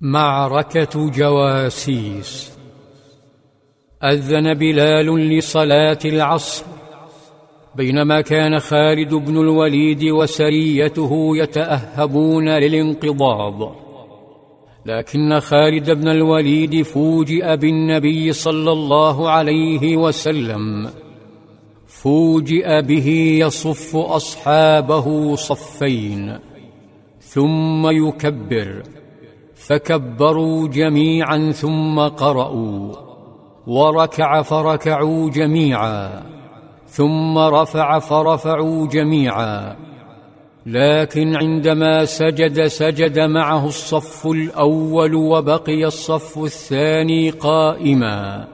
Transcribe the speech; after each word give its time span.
معركة 0.00 1.10
جواسيس. 1.10 2.52
أذن 4.04 4.54
بلال 4.54 5.38
لصلاة 5.38 5.98
العصر 6.04 6.64
بينما 7.74 8.20
كان 8.20 8.58
خالد 8.58 9.14
بن 9.14 9.36
الوليد 9.36 10.04
وسريته 10.04 11.36
يتأهبون 11.36 12.48
للانقضاض. 12.48 13.76
لكن 14.86 15.40
خالد 15.40 15.90
بن 15.90 16.08
الوليد 16.08 16.82
فوجئ 16.82 17.56
بالنبي 17.56 18.32
صلى 18.32 18.72
الله 18.72 19.30
عليه 19.30 19.96
وسلم. 19.96 20.90
فوجئ 21.86 22.82
به 22.82 23.08
يصف 23.40 23.96
أصحابه 23.96 25.36
صفين 25.36 26.38
ثم 27.20 27.90
يكبر. 27.90 28.82
فكبروا 29.66 30.68
جميعا 30.68 31.52
ثم 31.52 32.00
قرأوا 32.00 32.92
وركع 33.66 34.42
فركعوا 34.42 35.30
جميعا 35.30 36.22
ثم 36.86 37.38
رفع 37.38 37.98
فرفعوا 37.98 38.86
جميعا 38.86 39.76
لكن 40.66 41.36
عندما 41.36 42.04
سجد 42.04 42.66
سجد 42.66 43.18
معه 43.18 43.66
الصف 43.66 44.26
الأول 44.26 45.14
وبقي 45.14 45.84
الصف 45.84 46.38
الثاني 46.38 47.30
قائما 47.30 48.48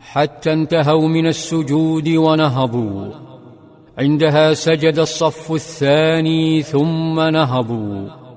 حتى 0.00 0.52
انتهوا 0.52 1.08
من 1.08 1.26
السجود 1.26 2.08
ونهضوا 2.08 3.12
عندها 3.98 4.54
سجد 4.54 4.98
الصف 4.98 5.52
الثاني 5.52 6.62
ثم 6.62 7.20
نهضوا 7.20 8.27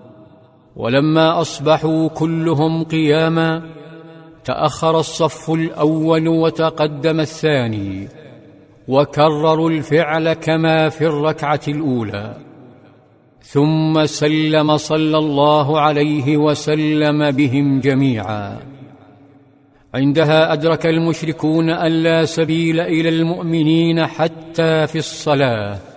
ولما 0.82 1.42
أصبحوا 1.42 2.10
كلهم 2.10 2.84
قياما 2.84 3.62
تأخر 4.46 5.00
الصف 5.00 5.50
الأول 5.50 6.28
وتقدم 6.28 7.20
الثاني 7.20 8.08
وكرروا 8.88 9.70
الفعل 9.70 10.34
كما 10.34 10.90
في 10.90 11.06
الركعة 11.06 11.60
الأولى. 11.68 12.36
ثم 13.42 14.06
سلم 14.06 14.78
صلى 14.78 15.18
الله 15.18 15.80
عليه 15.80 16.38
وسلم 16.38 17.32
بهم 17.32 17.80
جميعا. 17.80 18.58
عندها 19.94 20.54
أدرك 20.54 20.86
المشركون 20.86 21.70
أن 21.70 21.92
لا 21.92 22.26
سبيل 22.26 22.80
إلى 22.80 23.10
المؤمنين 23.10 24.06
حتى 24.06 24.88
في 24.88 24.98
الصلاة. 24.98 25.91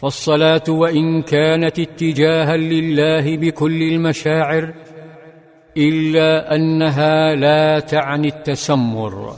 فالصلاة 0.00 0.62
وإن 0.68 1.22
كانت 1.22 1.78
اتجاها 1.78 2.56
لله 2.56 3.36
بكل 3.36 3.82
المشاعر 3.82 4.74
إلا 5.76 6.54
أنها 6.54 7.34
لا 7.34 7.80
تعني 7.80 8.28
التسمر. 8.28 9.32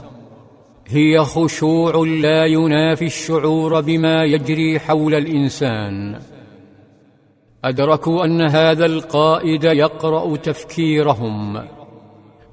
هي 0.87 1.19
خشوع 1.19 2.07
لا 2.07 2.45
ينافي 2.45 3.05
الشعور 3.05 3.81
بما 3.81 4.23
يجري 4.23 4.79
حول 4.79 5.15
الإنسان. 5.15 6.19
أدركوا 7.63 8.25
أن 8.25 8.41
هذا 8.41 8.85
القائد 8.85 9.63
يقرأ 9.63 10.35
تفكيرهم. 10.35 11.61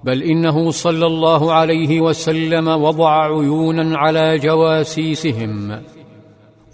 بل 0.05 0.23
إنه 0.23 0.70
صلى 0.70 1.06
الله 1.06 1.53
عليه 1.53 2.01
وسلم 2.01 2.69
وضع 2.69 3.25
عيونا 3.25 3.98
على 3.98 4.39
جواسيسهم. 4.39 5.83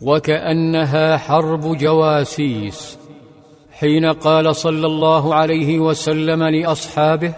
وكأنها 0.05 1.17
حرب 1.17 1.77
جواسيس. 1.77 2.99
حين 3.73 4.07
قال 4.07 4.57
صلى 4.57 4.87
الله 4.87 5.35
عليه 5.35 5.79
وسلم 5.79 6.43
لأصحابه 6.43 7.35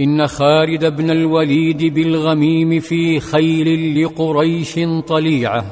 إن 0.00 0.26
خالد 0.26 0.84
بن 0.84 1.10
الوليد 1.10 1.94
بالغميم 1.94 2.80
في 2.80 3.20
خيل 3.20 4.02
لقريش 4.04 4.80
طليعة 5.08 5.64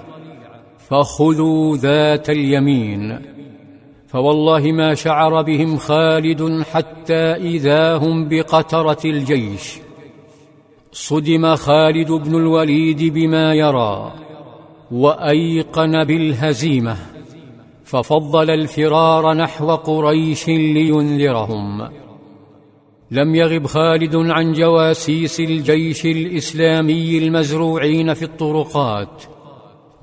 فخذوا 0.89 1.77
ذات 1.77 2.31
اليمين. 2.31 3.19
فوالله 4.07 4.73
ما 4.73 4.95
شعر 4.95 5.43
بهم 5.43 5.77
خالد 5.77 6.63
حتى 6.73 7.23
إذا 7.55 7.97
هم 7.97 8.29
بقترة 8.29 8.99
الجيش. 9.05 9.79
صدم 10.93 11.57
خالد 11.57 12.13
بن 12.13 12.35
الوليد 12.35 13.15
بما 13.15 13.55
يرى. 13.55 14.13
وأيقن 14.91 16.05
بالهزيمة 16.05 16.97
ففضل 17.85 18.51
الفرار 18.51 19.35
نحو 19.35 19.75
قريش 19.75 20.49
لينذرهم. 20.49 21.89
لم 23.11 23.35
يغب 23.35 23.67
خالد 23.67 24.17
عن 24.17 24.53
جواسيس 24.53 25.41
الجيش 25.41 26.07
الإسلامي 26.07 27.19
المزروعين 27.19 28.15
في 28.15 28.23
الطرقات 28.23 29.23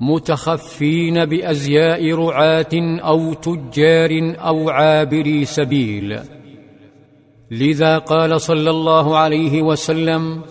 متخفين 0.00 1.24
بأزياء 1.24 2.12
رعاة 2.14 3.00
أو 3.00 3.32
تجار 3.32 4.34
أو 4.38 4.70
عابري 4.70 5.44
سبيل. 5.44 6.18
لذا 7.50 7.98
قال 7.98 8.40
صلى 8.40 8.70
الله 8.70 9.16
عليه 9.16 9.62
وسلم 9.62 10.42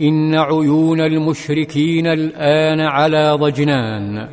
إن 0.00 0.34
عيون 0.34 1.00
المشركين 1.00 2.06
الآن 2.06 2.80
على 2.80 3.32
ضجنان. 3.40 4.28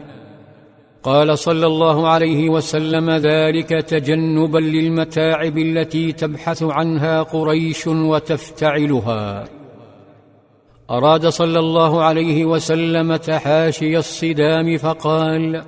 قال 1.04 1.40
صلى 1.40 1.68
الله 1.68 2.08
عليه 2.08 2.50
وسلم 2.50 3.10
ذلك 3.10 3.70
تجنبا 3.70 4.60
للمتاعب 4.60 5.58
التي 5.58 6.12
تبحث 6.12 6.64
عنها 6.64 7.24
قريش 7.24 7.88
وتفتعلها. 7.88 9.46
أراد 10.90 11.28
صلى 11.28 11.60
الله 11.60 12.04
عليه 12.04 12.46
وسلم 12.46 13.16
تحاشي 13.16 13.98
الصدام 13.98 14.78
فقال 14.78 15.64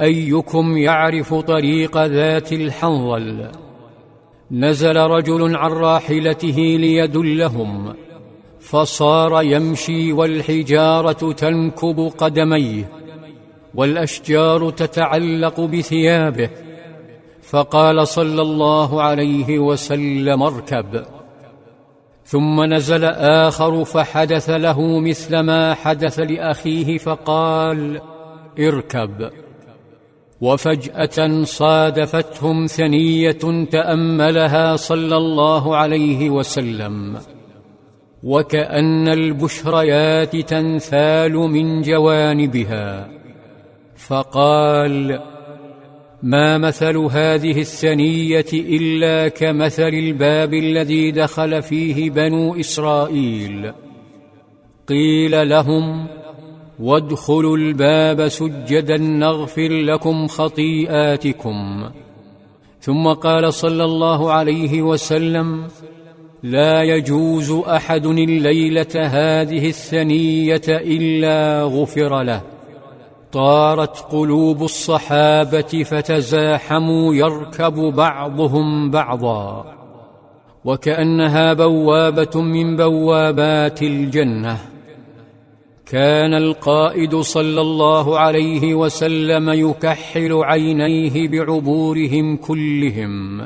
أيكم 0.00 0.76
يعرف 0.76 1.34
طريق 1.34 1.98
ذات 1.98 2.52
الحنظل؟ 2.52 3.48
نزل 4.50 4.96
رجل 4.96 5.56
عن 5.56 5.70
راحلته 5.70 6.76
ليدلهم. 6.80 7.94
فصار 8.60 9.42
يمشي 9.42 10.12
والحجارة 10.12 11.32
تنكب 11.32 12.12
قدميه 12.18 12.90
والأشجار 13.74 14.70
تتعلق 14.70 15.60
بثيابه. 15.60 16.50
فقال 17.42 18.08
صلى 18.08 18.42
الله 18.42 19.02
عليه 19.02 19.58
وسلم 19.58 20.42
اركب. 20.42 21.04
ثم 22.24 22.64
نزل 22.64 23.04
آخر 23.04 23.84
فحدث 23.84 24.50
له 24.50 25.00
مثل 25.00 25.40
ما 25.40 25.74
حدث 25.74 26.18
لأخيه 26.20 26.98
فقال 26.98 28.00
اركب. 28.58 29.30
وفجأة 30.40 31.44
صادفتهم 31.44 32.66
ثنية 32.66 33.66
تأملها 33.70 34.76
صلى 34.76 35.16
الله 35.16 35.76
عليه 35.76 36.30
وسلم. 36.30 37.16
وكأن 38.22 39.08
البشريات 39.08 40.36
تنثال 40.36 41.32
من 41.32 41.82
جوانبها. 41.82 43.08
فقال 43.96 45.20
ما 46.22 46.58
مثل 46.58 46.96
هذه 46.96 47.60
الثنيه 47.60 48.46
إلا 48.52 49.28
كمثل 49.28 49.88
الباب 49.88 50.54
الذي 50.54 51.10
دخل 51.10 51.62
فيه 51.62 52.10
بنو 52.10 52.60
إسرائيل. 52.60 53.72
قيل 54.88 55.48
لهم 55.48 56.06
وادخلوا 56.80 57.56
الباب 57.56 58.28
سجدا 58.28 58.96
نغفر 58.96 59.68
لكم 59.68 60.26
خطيئاتكم. 60.26 61.90
ثم 62.80 63.08
قال 63.08 63.54
صلى 63.54 63.84
الله 63.84 64.32
عليه 64.32 64.82
وسلم 64.82 65.68
لا 66.42 66.82
يجوز 66.82 67.50
أحد 67.50 68.06
الليلة 68.06 68.86
هذه 68.96 69.68
الثنية 69.68 70.62
إلا 70.68 71.62
غفر 71.62 72.22
له. 72.22 72.42
طارت 73.32 73.96
قلوب 73.98 74.62
الصحابة 74.62 75.82
فتزاحموا 75.84 77.14
يركب 77.14 77.74
بعضهم 77.74 78.90
بعضا. 78.90 79.74
وكأنها 80.64 81.52
بوابة 81.52 82.40
من 82.40 82.76
بوابات 82.76 83.82
الجنة. 83.82 84.58
كان 85.86 86.34
القائد 86.34 87.16
صلى 87.16 87.60
الله 87.60 88.18
عليه 88.18 88.74
وسلم 88.74 89.50
يكحل 89.50 90.32
عينيه 90.32 91.28
بعبورهم 91.28 92.36
كلهم. 92.36 93.40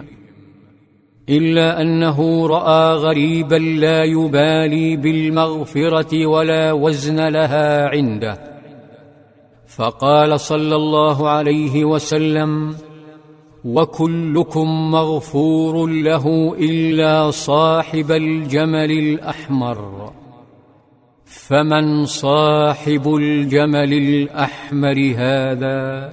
إلا 1.29 1.81
أنه 1.81 2.47
رأى 2.47 2.95
غريبا 2.95 3.55
لا 3.57 4.05
يبالي 4.05 4.97
بالمغفرة 4.97 6.27
ولا 6.27 6.73
وزن 6.73 7.29
لها 7.29 7.89
عنده 7.89 8.39
فقال 9.67 10.41
صلى 10.41 10.77
الله 10.77 11.29
عليه 11.29 11.85
وسلم 11.85 12.75
وكلكم 13.65 14.91
مغفور 14.91 15.87
له 15.87 16.55
إلا 16.59 17.31
صاحب 17.31 18.13
الجمل 18.13 18.91
الأحمر 18.91 20.13
فمن 21.25 22.07
صاحب 22.07 23.15
الجمل 23.15 23.93
الأحمر 23.93 25.15
هذا؟ 25.17 26.13